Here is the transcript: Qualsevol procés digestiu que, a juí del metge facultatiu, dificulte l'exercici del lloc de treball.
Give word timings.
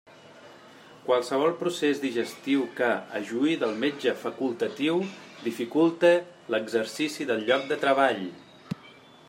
Qualsevol 1.07 1.51
procés 1.59 1.99
digestiu 2.05 2.63
que, 2.79 2.87
a 3.19 3.21
juí 3.31 3.53
del 3.65 3.77
metge 3.83 4.13
facultatiu, 4.23 4.97
dificulte 5.49 6.13
l'exercici 6.55 7.29
del 7.33 7.45
lloc 7.51 7.69
de 7.73 7.79
treball. 7.85 8.25